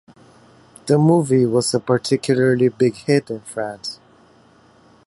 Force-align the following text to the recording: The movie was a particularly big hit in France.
The 0.87 0.97
movie 0.97 1.45
was 1.45 1.75
a 1.75 1.79
particularly 1.79 2.69
big 2.69 2.95
hit 2.95 3.29
in 3.29 3.41
France. 3.41 3.99